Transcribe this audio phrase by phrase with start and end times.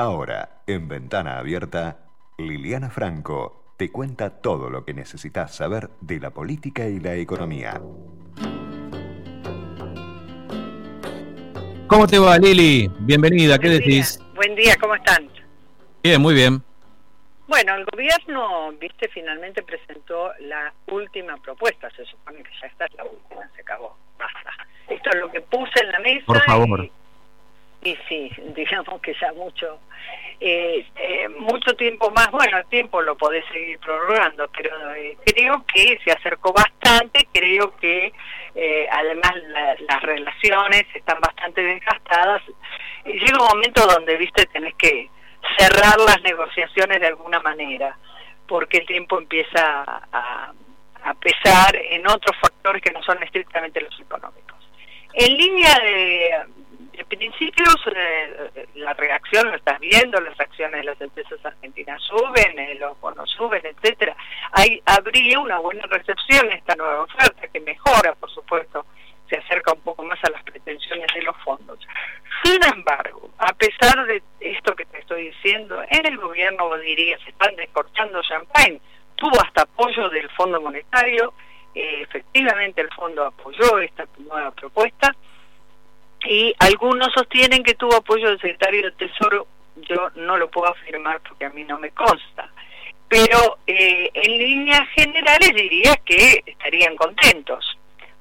[0.00, 1.98] Ahora, en Ventana Abierta,
[2.38, 7.78] Liliana Franco te cuenta todo lo que necesitas saber de la política y la economía.
[11.86, 12.90] ¿Cómo te va, Lili?
[13.00, 14.18] Bienvenida, ¿qué decís?
[14.34, 15.28] Buen día, ¿cómo están?
[16.02, 16.62] Bien, muy bien.
[17.46, 23.04] Bueno, el gobierno, viste, finalmente presentó la última propuesta, se supone que ya está la
[23.04, 24.50] última, se acabó, basta.
[24.88, 26.24] Esto es lo que puse en la mesa.
[26.24, 26.84] Por favor.
[26.86, 26.99] Y,
[28.08, 29.80] sí, digamos que ya mucho,
[30.40, 35.64] eh, eh, mucho tiempo más, bueno, el tiempo lo podés seguir prorrogando, pero eh, creo
[35.66, 38.12] que se acercó bastante, creo que
[38.90, 39.32] además
[39.88, 42.42] las relaciones están bastante desgastadas,
[43.04, 45.08] y llega un momento donde, viste, tenés que
[45.58, 47.96] cerrar las negociaciones de alguna manera,
[48.46, 50.52] porque el tiempo empieza a,
[51.20, 54.56] pesar en otros factores que no son estrictamente los económicos.
[55.14, 56.30] En línea de,
[57.08, 62.74] principios, eh, la reacción lo estás viendo, las acciones de las empresas argentinas suben, eh,
[62.76, 64.16] los bonos suben, etcétera.
[64.52, 68.86] Hay, habría una buena recepción esta nueva oferta que mejora, por supuesto,
[69.28, 71.78] se acerca un poco más a las pretensiones de los fondos.
[72.42, 77.30] Sin embargo, a pesar de esto que te estoy diciendo, en el gobierno, diría, se
[77.30, 78.80] están descorchando champagne,
[79.14, 81.32] tuvo hasta apoyo del Fondo Monetario,
[81.74, 84.89] eh, efectivamente el fondo apoyó esta nueva propuesta,
[86.40, 89.46] y algunos sostienen que tuvo apoyo del secretario del Tesoro,
[89.76, 92.50] yo no lo puedo afirmar porque a mí no me consta,
[93.08, 97.76] pero eh, en líneas generales diría que estarían contentos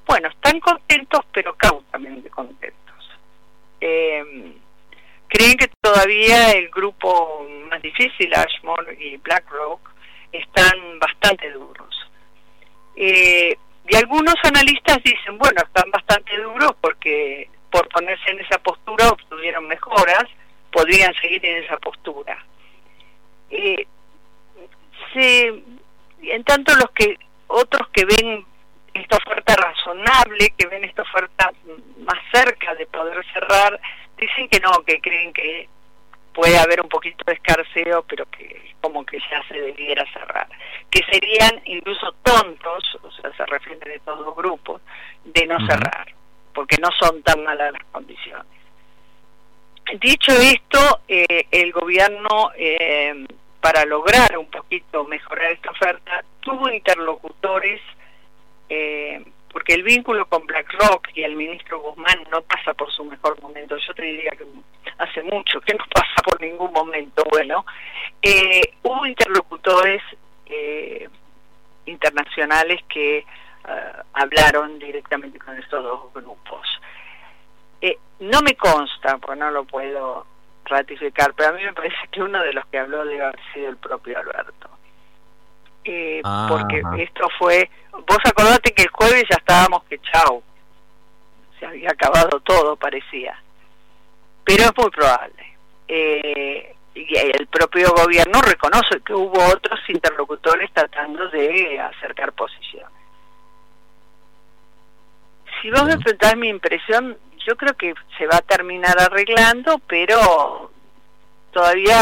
[0.10, 3.12] bueno, están contentos, pero cautamente contentos.
[3.80, 4.54] Eh,
[5.28, 9.88] creen que todavía el grupo más difícil, Ashmore y BlackRock,
[10.32, 12.10] están bastante duros.
[12.96, 13.56] Eh,
[13.88, 19.68] y algunos analistas dicen, bueno, están bastante duros porque por ponerse en esa postura obtuvieron
[19.68, 20.26] mejoras,
[20.72, 22.44] podrían seguir en esa postura.
[23.50, 23.88] Eh,
[25.16, 27.18] en tanto los que
[27.48, 28.46] otros que ven
[28.94, 31.52] esta oferta razonable, que ven esta oferta
[32.00, 33.80] más cerca de poder cerrar,
[34.18, 35.68] dicen que no, que creen que
[36.34, 40.48] puede haber un poquito de escarceo, pero que como que ya se debiera cerrar.
[40.90, 44.82] Que serían incluso tontos, o sea, se refieren a estos dos grupos,
[45.24, 46.08] de no cerrar,
[46.60, 48.46] porque no son tan malas las condiciones.
[50.02, 53.26] Dicho esto, eh, el gobierno, eh,
[53.62, 57.80] para lograr un poquito mejorar esta oferta, tuvo interlocutores
[58.68, 63.42] eh, porque el vínculo con BlackRock y el ministro Guzmán no pasa por su mejor
[63.42, 63.78] momento.
[63.78, 64.46] Yo te diría que
[64.98, 67.66] hace mucho que no pasa por ningún momento bueno.
[68.84, 70.02] Hubo interlocutores
[71.86, 73.24] internacionales que
[74.20, 76.68] hablaron directamente con estos dos grupos.
[78.20, 80.26] no me consta, pues no lo puedo
[80.66, 83.70] ratificar, pero a mí me parece que uno de los que habló debe haber sido
[83.70, 84.70] el propio Alberto.
[86.50, 87.70] porque esto fue
[88.08, 90.44] vos acordate que el jueves ya estábamos que chau,
[91.60, 93.42] se había acabado todo, parecía.
[94.44, 95.58] Pero es muy probable.
[95.88, 102.99] Eh, y el propio gobierno reconoce que hubo otros interlocutores tratando de acercar posiciones.
[105.62, 110.72] Si vos me preguntás mi impresión, yo creo que se va a terminar arreglando, pero
[111.52, 111.98] todavía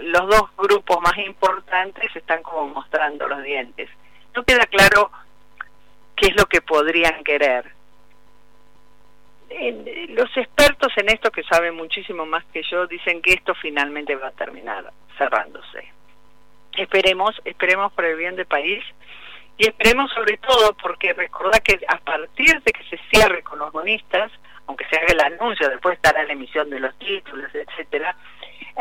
[0.00, 3.90] los dos grupos más importantes están como mostrando los dientes.
[4.34, 5.10] No queda claro
[6.16, 7.70] qué es lo que podrían querer.
[10.08, 14.28] los expertos en esto, que saben muchísimo más que yo, dicen que esto finalmente va
[14.28, 15.92] a terminar cerrándose.
[16.76, 18.82] Esperemos, esperemos por el bien del país
[19.62, 23.70] y esperemos sobre todo porque recordad que a partir de que se cierre con los
[23.70, 24.32] bonistas,
[24.66, 28.16] aunque se haga el anuncio, después estará la emisión de los títulos, etcétera,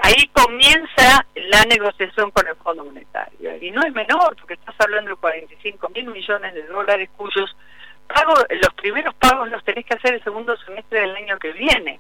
[0.01, 3.57] ahí comienza la negociación con el Fondo Monetario.
[3.61, 7.55] Y no es menor, porque estás hablando de 45 mil millones de dólares cuyos
[8.07, 11.99] pagos, los primeros pagos los tenés que hacer el segundo semestre del año que viene.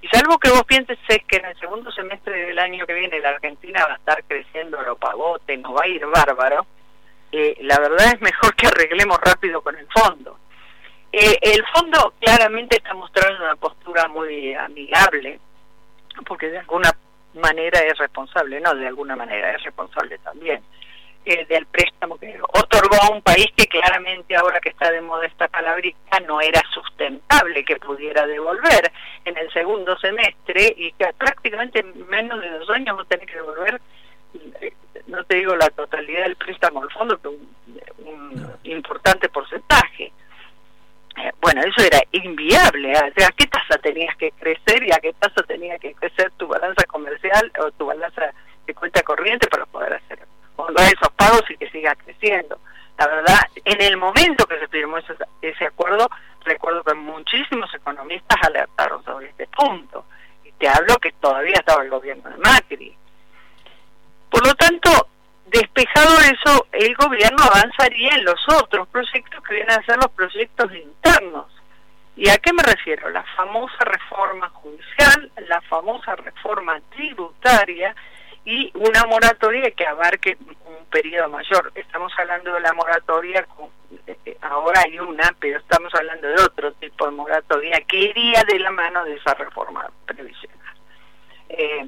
[0.00, 3.20] Y salvo que vos pienses es que en el segundo semestre del año que viene
[3.20, 6.66] la Argentina va a estar creciendo lo pagote, nos va a ir bárbaro,
[7.32, 10.38] eh, la verdad es mejor que arreglemos rápido con el fondo.
[11.12, 15.40] Eh, el fondo claramente está mostrando una postura muy amigable,
[16.26, 16.96] porque de alguna
[17.34, 20.62] manera es responsable, no de alguna manera es responsable también
[21.26, 25.26] eh, del préstamo que otorgó a un país que claramente ahora que está de moda
[25.26, 28.92] esta palabrita no era sustentable que pudiera devolver
[29.24, 33.26] en el segundo semestre y que prácticamente en menos de dos años va a tener
[33.26, 33.80] que devolver
[34.60, 34.72] eh,
[35.16, 37.34] no te digo la totalidad del préstamo al fondo pero
[38.04, 40.12] un, importante porcentaje
[41.18, 42.92] Eh, bueno, eso era inviable.
[42.92, 46.84] ¿A qué tasa tenías que crecer y a qué tasa tenía que crecer tu balanza
[46.84, 48.34] comercial o tu balanza
[48.66, 52.58] de cuenta corriente para poder hacer esos pagos y que siga creciendo?
[52.98, 56.06] La verdad, en el momento que se firmó ese, ese acuerdo,
[56.44, 60.04] recuerdo que muchísimos economistas alertaron sobre este punto.
[60.44, 62.94] Y te hablo que todavía estaba el gobierno de Macri.
[64.30, 65.08] Por lo tanto,
[65.46, 70.70] despejado eso, el gobierno avanzaría en los otros proyectos que vienen a ser los proyectos
[70.74, 71.46] internos.
[72.16, 73.10] ¿Y a qué me refiero?
[73.10, 77.94] La famosa reforma judicial, la famosa reforma tributaria
[78.44, 81.72] y una moratoria que abarque un periodo mayor.
[81.74, 83.46] Estamos hablando de la moratoria,
[84.06, 88.60] eh, ahora hay una, pero estamos hablando de otro tipo de moratoria que iría de
[88.60, 90.76] la mano de esa reforma previsional.
[91.50, 91.86] Eh,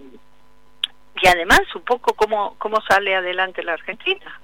[1.21, 4.41] y además un poco cómo, cómo sale adelante la Argentina.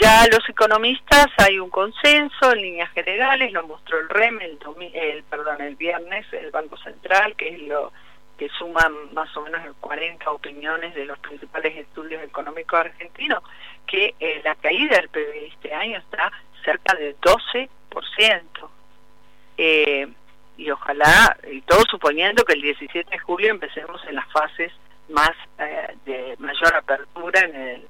[0.00, 4.58] Ya los economistas hay un consenso en líneas generales, lo mostró el REM el,
[4.94, 7.92] el perdón el viernes, el Banco Central, que es lo
[8.38, 13.42] que suma más o menos 40 opiniones de los principales estudios económicos argentinos,
[13.86, 16.32] que eh, la caída del PIB este año está
[16.64, 17.68] cerca del 12%.
[19.58, 20.08] Eh,
[20.56, 24.72] y ojalá, y todo suponiendo que el 17 de julio empecemos en las fases
[25.10, 27.88] más eh, de mayor apertura en el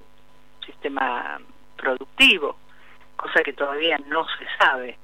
[0.65, 1.41] sistema
[1.77, 2.57] productivo,
[3.17, 4.99] cosa que todavía no se sabe.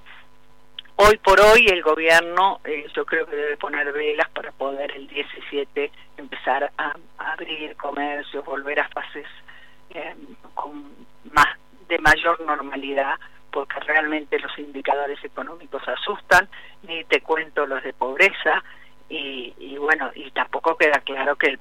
[0.97, 5.07] Hoy por hoy el gobierno eh, yo creo que debe poner velas para poder el
[5.09, 9.27] 17 empezar a, abrir comercios, volver a fases
[9.91, 10.15] eh,
[10.55, 10.91] con
[11.33, 11.59] más
[11.89, 13.15] de mayor normalidad
[13.51, 16.49] porque realmente los indicadores económicos asustan,
[16.83, 18.63] ni te cuento los de pobreza,
[19.09, 21.59] y, y bueno, y tampoco queda claro que el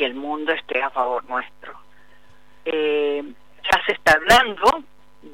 [0.00, 1.74] que el mundo esté a favor nuestro.
[2.64, 3.22] Eh,
[3.70, 4.82] ya se está hablando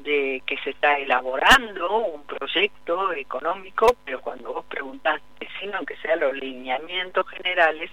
[0.03, 5.21] de que se está elaborando un proyecto económico, pero cuando vos preguntás,
[5.61, 7.89] sino que sean los lineamientos generales,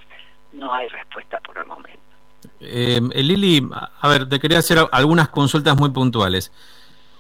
[0.52, 2.00] no hay respuesta por el momento.
[2.58, 3.64] Eh, Lili,
[4.00, 6.50] a ver, te quería hacer algunas consultas muy puntuales.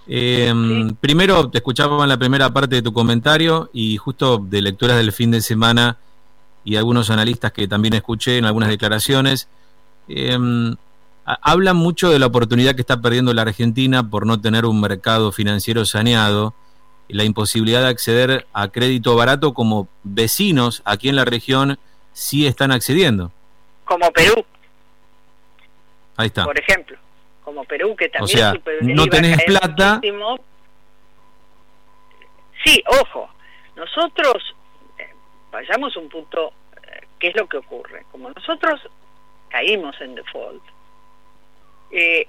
[0.08, 0.52] Eh,
[1.00, 5.12] Primero, te escuchaba en la primera parte de tu comentario y justo de lecturas del
[5.12, 5.96] fin de semana
[6.64, 9.48] y algunos analistas que también escuché en algunas declaraciones,
[10.08, 10.74] em,
[11.24, 15.32] hablan mucho de la oportunidad que está perdiendo la Argentina por no tener un mercado
[15.32, 16.54] financiero saneado
[17.08, 21.78] y la imposibilidad de acceder a crédito barato como vecinos aquí en la región
[22.12, 23.30] sí están accediendo.
[23.84, 24.44] Como Perú.
[26.16, 26.44] Ahí está.
[26.44, 26.96] Por ejemplo,
[27.44, 28.38] como Perú, que también...
[28.38, 30.00] O sea, no tenés plata...
[32.64, 33.28] Sí, ojo,
[33.76, 34.42] nosotros
[35.54, 36.52] vayamos un punto,
[36.82, 38.04] eh, ¿qué es lo que ocurre?
[38.10, 38.80] Como nosotros
[39.48, 40.62] caímos en default,
[41.92, 42.26] eh,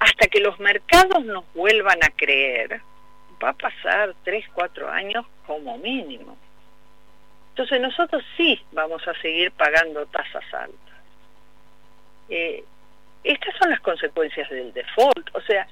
[0.00, 2.80] hasta que los mercados nos vuelvan a creer,
[3.42, 6.36] va a pasar 3, 4 años como mínimo.
[7.50, 10.96] Entonces nosotros sí vamos a seguir pagando tasas altas.
[12.28, 12.64] Eh,
[13.22, 15.30] estas son las consecuencias del default.
[15.34, 15.68] O sea,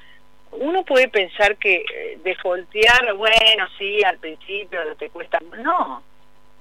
[0.53, 5.41] uno puede pensar que defaultear, bueno, sí, al principio te cuesta...
[5.59, 6.05] No,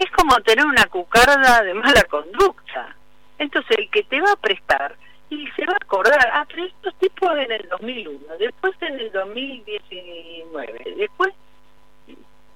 [0.02, 2.96] es como tener una cucarda de mala conducta.
[3.38, 4.96] Entonces el que te va a prestar
[5.30, 9.12] y se va a acordar, ah, pero estos tipos en el 2001, después en el
[9.12, 11.34] 2019, después,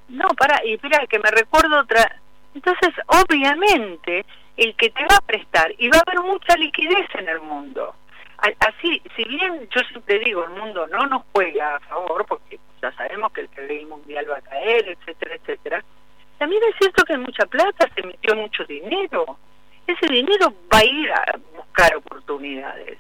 [0.10, 2.20] no, para, y espera, que me recuerdo otra.
[2.54, 4.26] Entonces, obviamente,
[4.58, 7.96] el que te va a prestar, y va a haber mucha liquidez en el mundo.
[8.38, 12.92] Así, si bien yo siempre digo, el mundo no nos juega a favor, porque ya
[12.92, 15.25] sabemos que el PBI mundial va a caer, etcétera,
[16.46, 19.40] también es cierto que hay mucha plata, se metió mucho dinero.
[19.88, 23.00] Ese dinero va a ir a buscar oportunidades.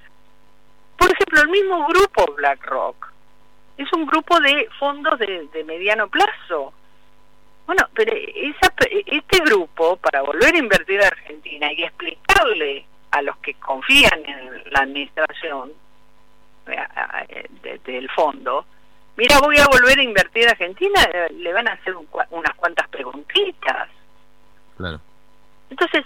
[0.98, 3.14] Por ejemplo, el mismo grupo BlackRock
[3.78, 6.74] es un grupo de fondos de, mediano plazo.
[7.68, 8.74] Bueno, pero esa,
[9.06, 14.64] este grupo, para volver a invertir a Argentina y explicarle a los que confían en
[14.72, 15.72] la administración
[16.66, 17.48] eh,
[17.86, 18.66] del fondo,
[19.18, 22.88] mira, voy a volver a invertir a Argentina, eh, le van a hacer unas cuantas
[22.90, 23.90] preguntitas.
[24.78, 25.00] Claro.
[25.70, 26.06] Entonces,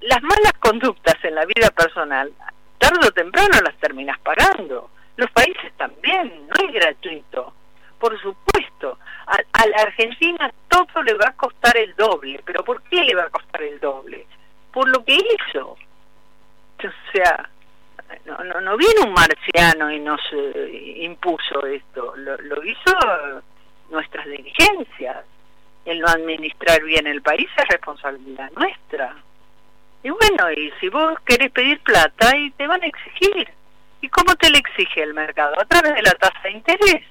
[0.00, 2.32] las malas conductas en la vida personal,
[2.78, 4.90] tarde o temprano las terminas pagando.
[5.16, 7.52] Los países también, no es gratuito.
[7.98, 12.40] Por supuesto, a, a la Argentina todo le va a costar el doble.
[12.44, 14.26] ¿Pero por qué le va a costar el doble?
[14.72, 15.70] Por lo que hizo.
[15.70, 17.50] O sea,
[18.24, 22.94] no, no, no viene un marciano y nos eh, impuso esto, lo, hizo
[23.90, 25.24] nuestras dirigencias.
[25.84, 29.16] El no administrar bien el país es responsabilidad nuestra.
[30.02, 33.48] Y bueno, y si vos querés pedir plata, y te van a exigir.
[34.00, 35.54] ¿Y cómo te le exige el mercado?
[35.60, 37.04] A través de la tasa de interés.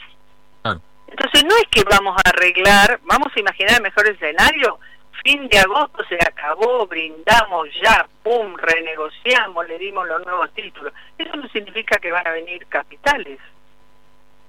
[1.07, 4.79] Entonces no es que vamos a arreglar, vamos a imaginar el mejor escenario,
[5.23, 10.93] fin de agosto se acabó, brindamos ya, pum, renegociamos, le dimos los nuevos títulos.
[11.17, 13.39] Eso no significa que van a venir capitales.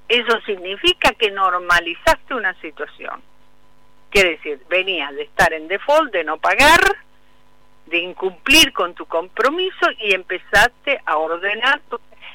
[0.09, 3.23] Eso significa que normalizaste una situación.
[4.11, 6.81] Quiere decir, venías de estar en default, de no pagar,
[7.87, 11.81] de incumplir con tu compromiso y empezaste a ordenar.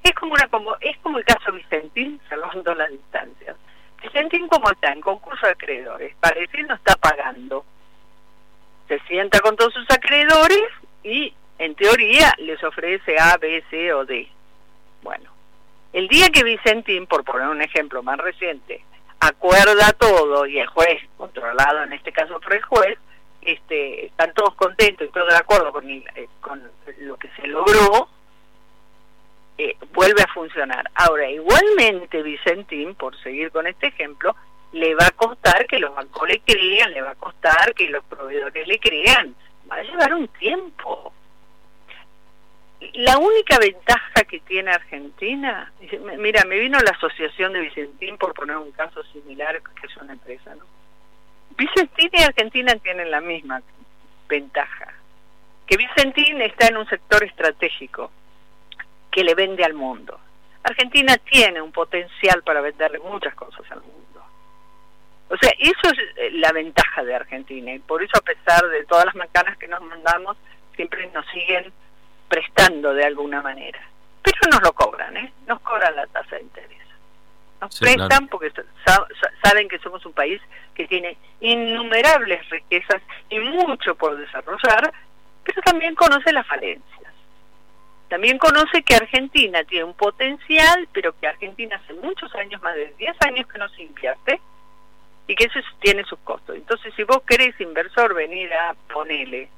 [0.04, 3.56] Es como una como es como el caso Vicentín, salvando las distancias.
[4.02, 7.66] Vicentín como está en concurso de acreedores, parece no está pagando.
[8.88, 10.64] Se sienta con todos sus acreedores
[11.04, 14.28] y en teoría les ofrece A, B, C o D.
[15.02, 15.32] Bueno,
[15.94, 18.84] el día que Vicentín, por poner un ejemplo más reciente,
[19.20, 22.98] acuerda todo y el juez, controlado en este caso por el juez,
[23.42, 26.04] este, están todos contentos y todos de acuerdo con, eh,
[26.42, 26.62] con
[27.00, 28.10] lo que se logró,
[29.58, 30.90] eh, vuelve a funcionar.
[30.96, 34.36] Ahora, igualmente Vicentín, por seguir con este ejemplo,
[34.74, 38.04] le va a costar que los bancos le crean, le va a costar que los
[38.06, 39.36] proveedores le crean.
[39.72, 41.14] Va a llevar un tiempo.
[42.94, 45.72] La única ventaja que tiene Argentina,
[46.18, 50.14] mira, me vino la asociación de Vicentín por poner un caso similar, que es una
[50.14, 50.66] empresa, ¿no?
[51.56, 53.62] Vicentín y Argentina tienen la misma
[54.28, 54.92] ventaja,
[55.68, 58.12] que Vicentín está en un sector estratégico
[59.12, 60.20] que le vende al mundo.
[60.64, 64.03] Argentina tiene un potencial para venderle muchas cosas al mundo.
[65.34, 68.86] O sea, eso es eh, la ventaja de Argentina y por eso a pesar de
[68.86, 70.38] todas las macanas que nos mandamos,
[70.76, 71.74] siempre nos siguen
[72.30, 73.80] prestando de alguna manera.
[74.22, 75.34] Pero nos lo cobran, ¿eh?
[75.48, 76.82] Nos cobran la tasa de interés.
[77.60, 78.52] Nos prestan porque
[79.44, 80.40] saben que somos un país
[80.76, 84.94] que tiene innumerables riquezas y mucho por desarrollar,
[85.44, 87.12] pero también conoce las falencias.
[88.08, 92.94] También conoce que Argentina tiene un potencial, pero que Argentina hace muchos años, más de
[93.00, 94.40] 10 años que no se invierte,
[95.34, 96.56] y que eso tiene sus costos.
[96.56, 99.50] Entonces, si vos querés, inversor, venir a ponerle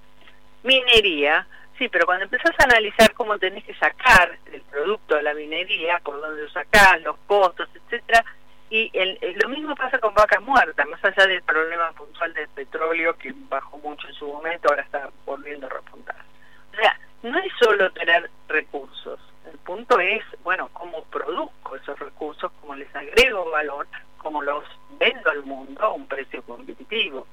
[0.63, 1.45] minería,
[1.77, 5.99] sí, pero cuando empezás a analizar cómo tenés que sacar el producto de la minería,
[5.99, 8.23] por dónde lo sacás, los costos, etcétera,
[8.69, 13.17] y el, lo mismo pasa con vaca muerta, más allá del problema puntual del petróleo
[13.17, 16.23] que bajó mucho en su momento, ahora está volviendo a repuntar.
[16.71, 19.19] O sea, no es solo tener recursos,
[19.51, 23.87] el punto es, bueno, cómo produzco esos recursos, cómo les agrego valor,
[24.25, 24.63] cómo los
[24.97, 27.27] vendo al mundo a un precio competitivo.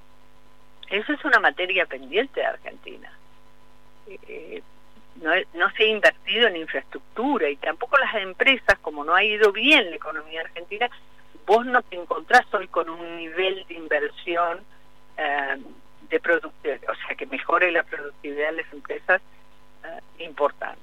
[0.90, 3.10] Eso es una materia pendiente de Argentina.
[4.06, 4.62] Eh,
[5.22, 9.52] no, no se ha invertido en infraestructura y tampoco las empresas, como no ha ido
[9.52, 10.90] bien la economía argentina,
[11.46, 14.60] vos no te encontrás hoy con un nivel de inversión
[15.16, 15.56] eh,
[16.10, 19.22] de productividad, o sea, que mejore la productividad de las empresas
[19.84, 20.82] eh, importante.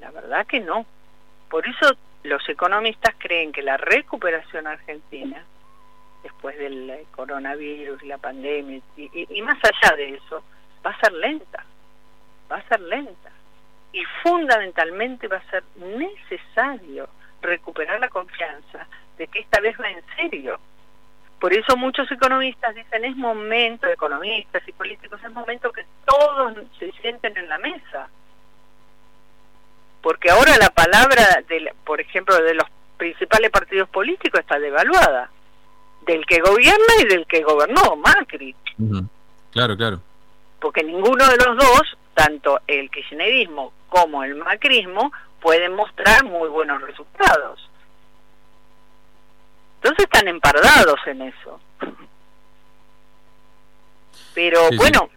[0.00, 0.86] La verdad que no.
[1.50, 1.94] Por eso
[2.26, 5.42] los economistas creen que la recuperación argentina,
[6.22, 10.42] después del coronavirus y la pandemia, y más allá de eso,
[10.84, 11.64] va a ser lenta,
[12.50, 13.30] va a ser lenta.
[13.92, 17.08] Y fundamentalmente va a ser necesario
[17.40, 20.58] recuperar la confianza de que esta vez va en serio.
[21.40, 26.92] Por eso muchos economistas dicen es momento, economistas y políticos, es momento que todos se
[26.92, 28.08] sienten en la mesa.
[30.02, 35.30] Porque ahora la palabra, de, por ejemplo, de los principales partidos políticos está devaluada.
[36.06, 38.54] Del que gobierna y del que gobernó, Macri.
[39.50, 40.00] Claro, claro.
[40.60, 46.80] Porque ninguno de los dos, tanto el kirchnerismo como el macrismo, pueden mostrar muy buenos
[46.82, 47.68] resultados.
[49.76, 51.60] Entonces están empardados en eso.
[54.34, 55.08] Pero bueno,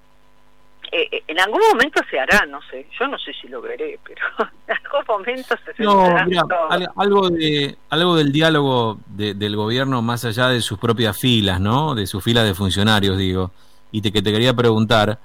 [0.91, 4.21] eh, en algún momento se hará, no sé, yo no sé si lo veré, pero
[4.67, 6.05] en algún momento se no,
[6.95, 11.95] algo de algo del diálogo del gobierno más allá de sus propias filas, ¿no?
[11.95, 13.51] De sus filas de funcionarios, digo.
[13.91, 15.19] Y te, que te quería preguntar,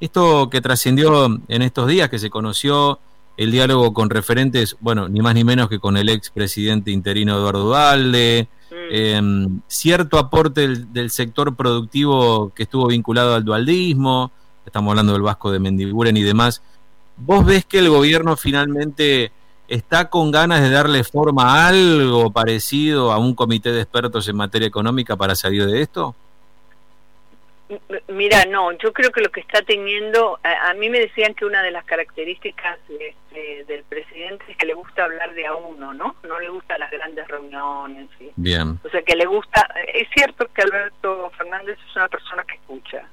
[0.00, 2.98] esto que trascendió en estos días, que se conoció
[3.36, 7.36] el diálogo con referentes, bueno, ni más ni menos que con el ex presidente interino
[7.36, 8.48] Eduardo Dualde,
[8.90, 9.20] eh,
[9.68, 14.32] cierto aporte del, sector productivo que estuvo vinculado al dualdismo,
[14.68, 16.62] estamos hablando del Vasco de Mendiguren y demás.
[17.16, 19.32] ¿Vos ves que el gobierno finalmente
[19.66, 24.36] está con ganas de darle forma a algo parecido a un comité de expertos en
[24.36, 26.14] materia económica para salir de esto?
[28.08, 31.62] Mira, no, yo creo que lo que está teniendo, a, mí me decían que una
[31.62, 36.16] de las características del presidente es que le gusta hablar de a uno, ¿no?
[36.22, 38.08] No le gustan las grandes reuniones.
[38.36, 38.80] Bien.
[38.82, 43.06] O sea, que le gusta, es cierto que Alberto Fernández es una persona que escucha,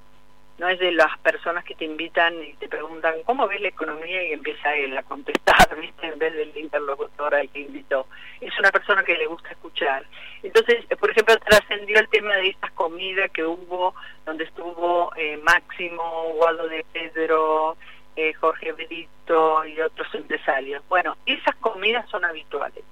[0.57, 4.24] no es de las personas que te invitan y te preguntan cómo ves la economía
[4.24, 6.07] y empieza él a contestar, ¿viste?
[6.07, 8.07] En vez del interlocutor al que invitó.
[8.39, 10.05] Es una persona que le gusta escuchar.
[10.43, 13.95] Entonces, por ejemplo, trascendió el tema de estas comidas que hubo,
[14.25, 17.75] donde estuvo eh, Máximo, Waldo de Pedro,
[18.15, 20.83] eh, Jorge Benito y otros empresarios.
[20.88, 22.83] Bueno, esas comidas son habituales.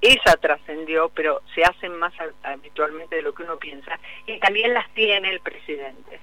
[0.00, 2.12] Esa trascendió, pero se hacen más
[2.42, 3.98] habitualmente de lo que uno piensa.
[4.26, 6.20] Y también las tiene el presidente.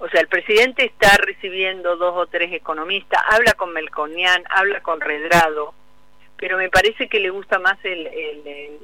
[0.00, 4.98] O sea, el presidente está recibiendo dos o tres economistas, habla con Melconian, habla con
[4.98, 5.74] Redrado,
[6.38, 8.78] pero me parece que le gusta más el, el,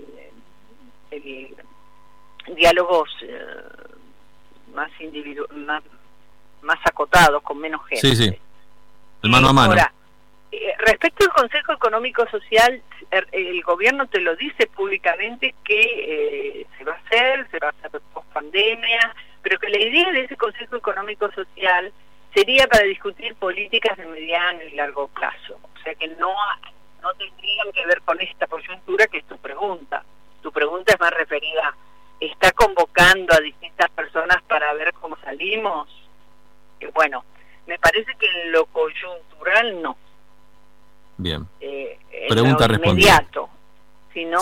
[1.10, 1.56] el,
[2.54, 3.38] diálogos eh,
[4.74, 5.82] más, individu más,
[6.60, 8.08] más acotados, con menos gente.
[8.08, 8.38] Sí, sí.
[9.22, 9.70] El mano a mano.
[9.70, 9.92] Ahora,
[10.52, 16.66] eh, respecto al Consejo Económico Social, er, el, gobierno te lo dice públicamente que eh,
[16.76, 19.14] se va a hacer, se va a hacer post pandemia,
[19.46, 21.92] pero que la idea de ese Consejo Económico Social
[22.34, 25.60] sería para discutir políticas de mediano y largo plazo.
[25.62, 26.34] O sea que no,
[27.00, 30.02] no tendrían que ver con esta coyuntura que es tu pregunta.
[30.42, 31.76] Tu pregunta es más referida,
[32.18, 35.86] ¿está convocando a distintas personas para ver cómo salimos?
[36.80, 37.24] Que bueno,
[37.68, 39.96] me parece que en lo coyuntural no.
[41.18, 41.46] Bien.
[41.60, 42.80] Eh, Pregunta lo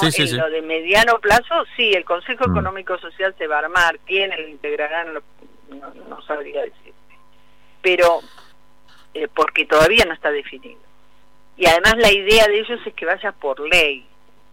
[0.06, 2.50] en lo de mediano plazo, sí, el Consejo mm.
[2.52, 5.14] Económico Social se va a armar, quiénes lo integrarán,
[6.08, 6.92] no, sabría decir.
[7.82, 8.20] Pero,
[9.12, 10.80] eh, porque todavía no está definido.
[11.56, 14.06] Y además la idea de ellos es que vaya por ley.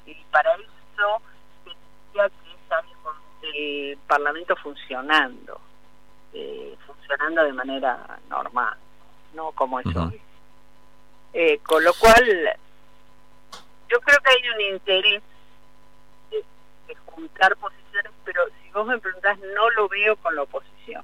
[0.06, 1.22] Y para eso
[1.64, 2.84] tendría que estar
[3.54, 5.60] el Parlamento funcionando,
[6.34, 8.78] eh, funcionando de manera normal,
[9.34, 10.22] no como es hoy.
[11.34, 12.26] Eh, con lo cual
[13.90, 15.24] yo creo que hay un interés
[17.12, 21.04] juntar posiciones, pero si vos me preguntás, no lo veo con la oposición.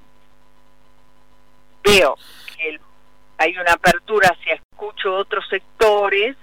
[1.84, 2.16] Veo
[2.56, 2.80] que
[3.38, 6.36] hay una apertura hacia escucho otros sectores,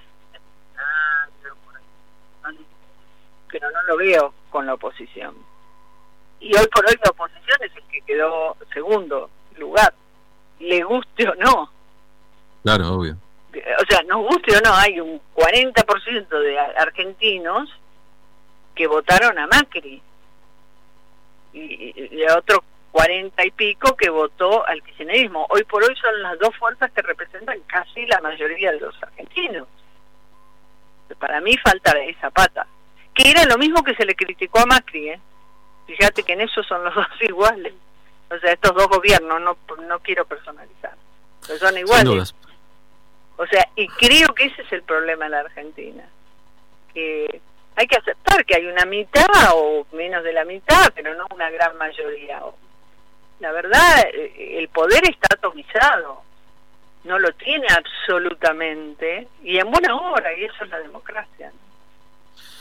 [3.52, 5.36] pero no lo veo con la oposición.
[6.40, 9.94] Y hoy por hoy la oposición es el que quedó segundo lugar,
[10.60, 11.72] le guste o no.
[12.64, 13.18] Claro, obvio
[13.56, 17.70] o sea, nos guste o no, hay un 40% de argentinos
[18.76, 20.02] que votaron a Macri
[21.54, 22.64] y, y otro
[22.96, 25.46] 40 y pico que votó al kirchnerismo.
[25.50, 29.68] Hoy por hoy son las dos fuerzas que representan casi la mayoría de los argentinos.
[31.20, 32.66] Para mí falta esa pata,
[33.14, 35.20] que era lo mismo que se le criticó a Macri, ¿eh?
[35.88, 37.74] Fíjate que en eso son los dos iguales.
[38.32, 40.96] O sea, estos dos gobiernos, no, no quiero personalizar,
[41.46, 42.34] pero son iguales.
[43.36, 46.04] O sea, y creo que ese es el problema en la Argentina.
[46.94, 47.42] Que
[47.76, 51.50] hay que aceptar que hay una mitad o menos de la mitad, pero no una
[51.50, 52.42] gran mayoría.
[53.40, 56.24] La verdad, eh, el poder está atomizado.
[57.04, 61.52] No lo tiene absolutamente y en buena hora, y eso es la democracia.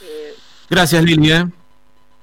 [0.02, 0.34] Eh,
[0.68, 1.38] Gracias, Lilia.
[1.38, 1.44] ¿eh?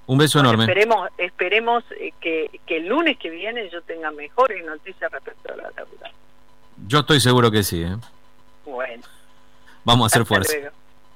[0.06, 0.66] Un beso enorme.
[0.66, 1.84] Esperemos, esperemos
[2.20, 6.12] que, que el lunes que viene yo tenga mejores noticias respecto a la deuda.
[6.88, 7.84] Yo estoy seguro que sí.
[7.84, 7.96] ¿eh?
[8.66, 9.04] Bueno.
[9.84, 10.54] Vamos a hacer fuerza.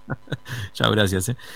[0.74, 1.30] Chao, gracias.
[1.30, 1.38] ¿eh?